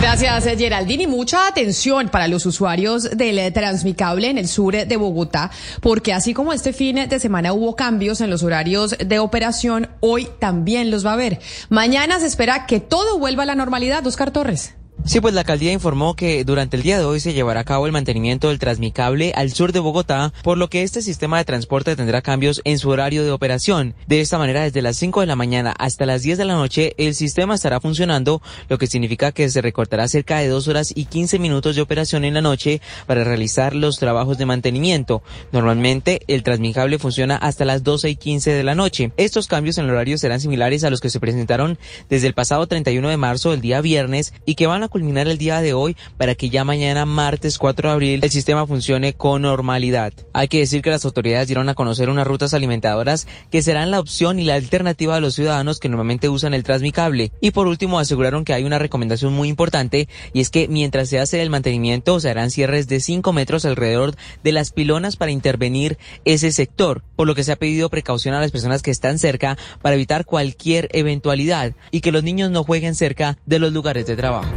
Gracias, 0.00 0.58
Geraldine. 0.58 1.04
Y 1.04 1.06
mucha 1.06 1.46
atención 1.46 2.08
para 2.08 2.26
los 2.26 2.44
usuarios 2.44 3.16
del 3.16 3.52
Transmicable 3.52 4.28
en 4.28 4.38
el 4.38 4.48
sur 4.48 4.74
de 4.74 4.96
Bogotá, 4.96 5.50
porque 5.80 6.12
así 6.12 6.34
como 6.34 6.52
este 6.52 6.72
fin 6.72 6.96
de 7.08 7.20
semana 7.20 7.52
hubo 7.52 7.76
cambios 7.76 8.20
en 8.20 8.30
los 8.30 8.42
horarios 8.42 8.96
de 8.98 9.18
operación, 9.18 9.88
hoy 10.00 10.28
también 10.38 10.90
los 10.90 11.06
va 11.06 11.10
a 11.10 11.14
haber. 11.14 11.38
Mañana 11.68 12.18
se 12.18 12.26
espera 12.26 12.66
que 12.66 12.80
todo 12.80 13.18
vuelva 13.18 13.44
a 13.44 13.46
la 13.46 13.54
normalidad. 13.54 14.06
Oscar 14.06 14.30
Torres. 14.30 14.74
Sí, 15.06 15.20
pues 15.20 15.34
la 15.34 15.40
alcaldía 15.40 15.72
informó 15.72 16.14
que 16.14 16.44
durante 16.44 16.76
el 16.76 16.82
día 16.82 16.98
de 16.98 17.04
hoy 17.04 17.20
se 17.20 17.32
llevará 17.32 17.60
a 17.60 17.64
cabo 17.64 17.86
el 17.86 17.92
mantenimiento 17.92 18.48
del 18.48 18.58
Transmicable 18.58 19.32
al 19.34 19.50
sur 19.50 19.72
de 19.72 19.80
Bogotá, 19.80 20.32
por 20.44 20.58
lo 20.58 20.68
que 20.68 20.82
este 20.82 21.02
sistema 21.02 21.38
de 21.38 21.44
transporte 21.44 21.96
tendrá 21.96 22.22
cambios 22.22 22.60
en 22.64 22.78
su 22.78 22.90
horario 22.90 23.24
de 23.24 23.32
operación. 23.32 23.94
De 24.06 24.20
esta 24.20 24.38
manera, 24.38 24.62
desde 24.62 24.82
las 24.82 24.98
5 24.98 25.22
de 25.22 25.26
la 25.26 25.36
mañana 25.36 25.74
hasta 25.78 26.06
las 26.06 26.22
10 26.22 26.38
de 26.38 26.44
la 26.44 26.54
noche, 26.54 26.94
el 26.98 27.14
sistema 27.14 27.54
estará 27.54 27.80
funcionando, 27.80 28.42
lo 28.68 28.78
que 28.78 28.86
significa 28.86 29.32
que 29.32 29.48
se 29.48 29.62
recortará 29.62 30.06
cerca 30.06 30.38
de 30.38 30.48
2 30.48 30.68
horas 30.68 30.92
y 30.94 31.06
15 31.06 31.38
minutos 31.38 31.76
de 31.76 31.82
operación 31.82 32.24
en 32.24 32.34
la 32.34 32.42
noche 32.42 32.80
para 33.06 33.24
realizar 33.24 33.74
los 33.74 33.96
trabajos 33.96 34.38
de 34.38 34.46
mantenimiento. 34.46 35.22
Normalmente, 35.50 36.20
el 36.28 36.44
Transmicable 36.44 36.98
funciona 36.98 37.36
hasta 37.36 37.64
las 37.64 37.82
12 37.82 38.10
y 38.10 38.16
15 38.16 38.52
de 38.52 38.62
la 38.62 38.74
noche. 38.74 39.12
Estos 39.16 39.48
cambios 39.48 39.78
en 39.78 39.86
el 39.86 39.92
horario 39.92 40.18
serán 40.18 40.40
similares 40.40 40.84
a 40.84 40.90
los 40.90 41.00
que 41.00 41.10
se 41.10 41.20
presentaron 41.20 41.78
desde 42.08 42.26
el 42.26 42.34
pasado 42.34 42.66
31 42.68 43.08
de 43.08 43.16
marzo, 43.16 43.54
el 43.54 43.60
día 43.60 43.80
viernes, 43.80 44.34
y 44.44 44.54
que 44.54 44.66
van 44.68 44.84
a 44.84 44.89
culminar 44.90 45.28
el 45.28 45.38
día 45.38 45.62
de 45.62 45.72
hoy 45.72 45.96
para 46.18 46.34
que 46.34 46.50
ya 46.50 46.64
mañana, 46.64 47.06
martes 47.06 47.56
4 47.56 47.88
de 47.88 47.94
abril, 47.94 48.20
el 48.22 48.30
sistema 48.30 48.66
funcione 48.66 49.14
con 49.14 49.42
normalidad. 49.42 50.12
Hay 50.34 50.48
que 50.48 50.58
decir 50.58 50.82
que 50.82 50.90
las 50.90 51.06
autoridades 51.06 51.48
dieron 51.48 51.68
a 51.70 51.74
conocer 51.74 52.10
unas 52.10 52.26
rutas 52.26 52.52
alimentadoras 52.52 53.26
que 53.50 53.62
serán 53.62 53.90
la 53.90 54.00
opción 54.00 54.38
y 54.38 54.44
la 54.44 54.54
alternativa 54.54 55.14
de 55.14 55.20
los 55.22 55.34
ciudadanos 55.34 55.80
que 55.80 55.88
normalmente 55.88 56.28
usan 56.28 56.52
el 56.52 56.64
Transmicable. 56.64 57.32
Y 57.40 57.52
por 57.52 57.66
último, 57.66 57.98
aseguraron 57.98 58.44
que 58.44 58.52
hay 58.52 58.64
una 58.64 58.78
recomendación 58.78 59.32
muy 59.32 59.48
importante 59.48 60.08
y 60.32 60.40
es 60.40 60.50
que 60.50 60.68
mientras 60.68 61.08
se 61.08 61.18
hace 61.18 61.40
el 61.40 61.50
mantenimiento 61.50 62.20
se 62.20 62.28
harán 62.28 62.50
cierres 62.50 62.88
de 62.88 63.00
5 63.00 63.32
metros 63.32 63.64
alrededor 63.64 64.14
de 64.42 64.52
las 64.52 64.72
pilonas 64.72 65.16
para 65.16 65.30
intervenir 65.30 65.98
ese 66.24 66.52
sector, 66.52 67.02
por 67.16 67.26
lo 67.26 67.34
que 67.34 67.44
se 67.44 67.52
ha 67.52 67.56
pedido 67.56 67.88
precaución 67.90 68.34
a 68.34 68.40
las 68.40 68.50
personas 68.50 68.82
que 68.82 68.90
están 68.90 69.18
cerca 69.18 69.56
para 69.82 69.94
evitar 69.94 70.24
cualquier 70.24 70.88
eventualidad 70.92 71.72
y 71.90 72.00
que 72.00 72.12
los 72.12 72.24
niños 72.24 72.50
no 72.50 72.64
jueguen 72.64 72.94
cerca 72.94 73.38
de 73.46 73.58
los 73.58 73.72
lugares 73.72 74.06
de 74.06 74.16
trabajo. 74.16 74.50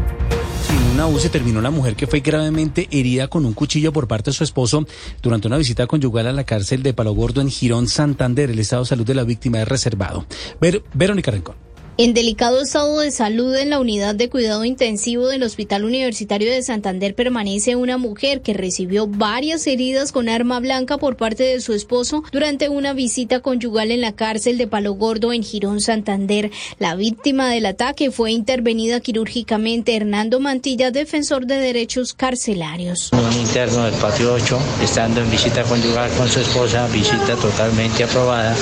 En 0.93 0.99
una 0.99 1.07
UCI 1.07 1.29
terminó 1.29 1.59
la 1.59 1.71
mujer 1.71 1.95
que 1.95 2.05
fue 2.05 2.19
gravemente 2.19 2.87
herida 2.91 3.27
con 3.27 3.47
un 3.47 3.53
cuchillo 3.53 3.91
por 3.91 4.07
parte 4.07 4.29
de 4.29 4.35
su 4.35 4.43
esposo 4.43 4.85
durante 5.23 5.47
una 5.47 5.57
visita 5.57 5.87
conyugal 5.87 6.27
a 6.27 6.31
la 6.31 6.43
cárcel 6.43 6.83
de 6.83 6.93
Palo 6.93 7.13
Gordo 7.13 7.41
en 7.41 7.49
Girón, 7.49 7.87
Santander. 7.87 8.51
El 8.51 8.59
estado 8.59 8.83
de 8.83 8.89
salud 8.89 9.03
de 9.03 9.15
la 9.15 9.23
víctima 9.23 9.59
es 9.59 9.67
reservado. 9.67 10.27
Ver, 10.61 10.83
Verónica 10.93 11.31
Rincón. 11.31 11.62
En 11.95 12.15
delicado 12.15 12.59
estado 12.59 13.01
de 13.01 13.11
salud 13.11 13.55
en 13.55 13.69
la 13.69 13.79
unidad 13.79 14.15
de 14.15 14.27
cuidado 14.27 14.65
intensivo 14.65 15.27
del 15.27 15.43
Hospital 15.43 15.85
Universitario 15.85 16.51
de 16.51 16.63
Santander 16.63 17.13
permanece 17.13 17.75
una 17.75 17.99
mujer 17.99 18.41
que 18.41 18.55
recibió 18.55 19.05
varias 19.05 19.67
heridas 19.67 20.11
con 20.11 20.27
arma 20.27 20.59
blanca 20.59 20.97
por 20.97 21.17
parte 21.17 21.43
de 21.43 21.61
su 21.61 21.71
esposo 21.71 22.23
durante 22.31 22.67
una 22.67 22.93
visita 22.93 23.41
conyugal 23.41 23.91
en 23.91 24.01
la 24.01 24.13
cárcel 24.13 24.57
de 24.57 24.65
Palo 24.65 24.93
Gordo 24.93 25.33
en 25.33 25.43
Girón, 25.43 25.81
Santander. 25.81 26.49
La 26.79 26.95
víctima 26.95 27.47
del 27.51 27.67
ataque 27.67 28.09
fue 28.09 28.31
intervenida 28.31 28.99
quirúrgicamente 28.99 29.95
Hernando 29.95 30.39
Mantilla, 30.39 30.89
defensor 30.89 31.45
de 31.45 31.57
derechos 31.57 32.15
carcelarios. 32.15 33.11
Un 33.11 33.39
interno 33.39 33.83
del 33.83 33.93
patio 33.93 34.33
8, 34.33 34.59
estando 34.81 35.21
en 35.21 35.29
visita 35.29 35.61
conyugal 35.61 36.09
con 36.17 36.27
su 36.27 36.39
esposa, 36.39 36.87
visita 36.87 37.35
totalmente 37.35 38.03
aprobada, 38.03 38.55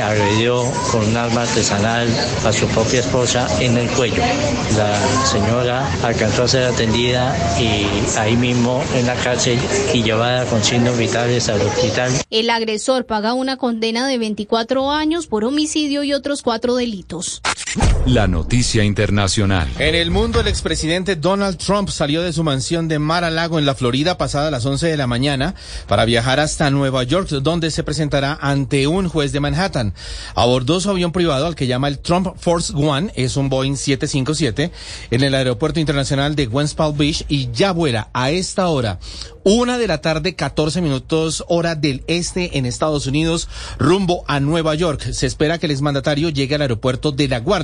agredió 0.00 0.62
con 0.92 1.04
un 1.04 1.16
arma 1.16 1.42
artesanal 1.42 2.11
a 2.44 2.52
su 2.52 2.66
propia 2.68 3.00
esposa 3.00 3.46
en 3.60 3.76
el 3.76 3.88
cuello. 3.90 4.22
La 4.76 5.24
señora 5.26 5.88
alcanzó 6.02 6.44
a 6.44 6.48
ser 6.48 6.64
atendida 6.64 7.36
y 7.60 7.86
ahí 8.18 8.36
mismo 8.36 8.82
en 8.94 9.06
la 9.06 9.14
cárcel 9.14 9.58
y 9.92 10.02
llevada 10.02 10.44
con 10.46 10.62
signos 10.62 10.98
vitales 10.98 11.48
al 11.48 11.60
hospital. 11.60 12.12
El 12.30 12.50
agresor 12.50 13.06
paga 13.06 13.34
una 13.34 13.56
condena 13.56 14.06
de 14.06 14.18
24 14.18 14.90
años 14.90 15.26
por 15.26 15.44
homicidio 15.44 16.02
y 16.02 16.12
otros 16.12 16.42
cuatro 16.42 16.74
delitos. 16.74 17.42
La 18.06 18.26
noticia 18.26 18.84
internacional. 18.84 19.68
En 19.78 19.94
el 19.94 20.10
mundo, 20.10 20.40
el 20.40 20.48
expresidente 20.48 21.16
Donald 21.16 21.56
Trump 21.56 21.88
salió 21.88 22.22
de 22.22 22.32
su 22.32 22.44
mansión 22.44 22.88
de 22.88 22.98
Mar 22.98 23.24
a 23.24 23.30
Lago 23.30 23.58
en 23.58 23.64
la 23.64 23.74
Florida 23.74 24.18
pasada 24.18 24.50
las 24.50 24.66
11 24.66 24.88
de 24.88 24.96
la 24.96 25.06
mañana 25.06 25.54
para 25.86 26.04
viajar 26.04 26.40
hasta 26.40 26.70
Nueva 26.70 27.04
York, 27.04 27.28
donde 27.28 27.70
se 27.70 27.84
presentará 27.84 28.38
ante 28.40 28.86
un 28.86 29.08
juez 29.08 29.32
de 29.32 29.40
Manhattan. 29.40 29.94
Abordó 30.34 30.80
su 30.80 30.90
avión 30.90 31.12
privado 31.12 31.46
al 31.46 31.54
que 31.54 31.66
llama 31.66 31.88
el 31.88 32.00
Trump 32.00 32.28
Force 32.38 32.72
One, 32.74 33.12
es 33.14 33.36
un 33.36 33.48
Boeing 33.48 33.76
757, 33.76 34.70
en 35.10 35.22
el 35.22 35.34
aeropuerto 35.34 35.80
internacional 35.80 36.34
de 36.34 36.48
West 36.48 36.76
Palm 36.76 36.96
Beach 36.96 37.24
y 37.28 37.50
ya 37.52 37.72
vuela 37.72 38.10
a 38.12 38.30
esta 38.30 38.68
hora 38.68 38.98
una 39.44 39.76
de 39.76 39.88
la 39.88 40.00
tarde, 40.00 40.36
14 40.36 40.80
minutos 40.80 41.44
hora 41.48 41.74
del 41.74 42.04
este 42.06 42.58
en 42.58 42.66
Estados 42.66 43.08
Unidos, 43.08 43.48
rumbo 43.76 44.24
a 44.28 44.38
Nueva 44.38 44.76
York. 44.76 45.10
Se 45.10 45.26
espera 45.26 45.58
que 45.58 45.66
el 45.66 45.72
exmandatario 45.72 46.28
llegue 46.28 46.54
al 46.54 46.62
aeropuerto 46.62 47.10
de 47.10 47.26
La 47.26 47.40
Guardia 47.40 47.61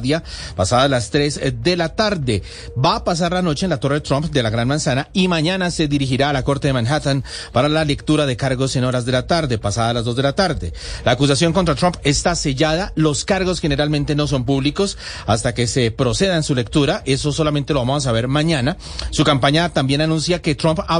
Pasadas 0.56 0.90
las 0.90 1.10
3 1.10 1.40
de 1.62 1.76
la 1.76 1.90
tarde. 1.94 2.42
Va 2.82 2.96
a 2.96 3.04
pasar 3.04 3.32
la 3.32 3.42
noche 3.42 3.66
en 3.66 3.70
la 3.70 3.80
Torre 3.80 4.00
Trump 4.00 4.26
de 4.30 4.42
la 4.42 4.50
Gran 4.50 4.68
Manzana 4.68 5.08
y 5.12 5.28
mañana 5.28 5.70
se 5.70 5.88
dirigirá 5.88 6.30
a 6.30 6.32
la 6.32 6.42
Corte 6.44 6.68
de 6.68 6.72
Manhattan 6.72 7.24
para 7.52 7.68
la 7.68 7.84
lectura 7.84 8.26
de 8.26 8.36
cargos 8.36 8.76
en 8.76 8.84
horas 8.84 9.04
de 9.04 9.12
la 9.12 9.26
tarde, 9.26 9.58
pasadas 9.58 9.94
las 9.94 10.04
2 10.04 10.16
de 10.16 10.22
la 10.22 10.34
tarde. 10.34 10.72
La 11.04 11.12
acusación 11.12 11.52
contra 11.52 11.74
Trump 11.74 11.96
está 12.04 12.34
sellada. 12.34 12.92
Los 12.94 13.24
cargos 13.24 13.60
generalmente 13.60 14.14
no 14.14 14.26
son 14.26 14.44
públicos 14.44 14.98
hasta 15.26 15.54
que 15.54 15.66
se 15.66 15.90
proceda 15.90 16.36
en 16.36 16.42
su 16.42 16.54
lectura. 16.54 17.02
Eso 17.04 17.32
solamente 17.32 17.72
lo 17.72 17.80
vamos 17.80 18.06
a 18.06 18.12
ver 18.12 18.28
mañana. 18.28 18.76
Su 19.10 19.24
campaña 19.24 19.70
también 19.70 20.00
anuncia 20.00 20.42
que 20.42 20.54
Trump 20.54 20.80
hablará 20.86 20.98